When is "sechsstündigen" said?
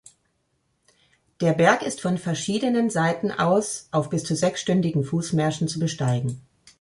4.35-5.03